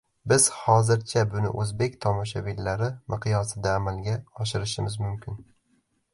[0.31, 5.41] Biz hozircha buni o‘zbek tomoshabinlari miqyosida amalga oshirishimiz mumkin.